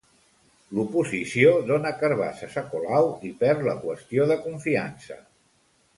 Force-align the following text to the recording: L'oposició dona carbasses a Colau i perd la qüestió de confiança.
L'oposició 0.77 1.51
dona 1.67 1.91
carbasses 1.99 2.57
a 2.63 2.65
Colau 2.71 3.13
i 3.29 3.33
perd 3.45 3.65
la 3.69 3.79
qüestió 3.85 4.29
de 4.33 4.39
confiança. 4.47 5.25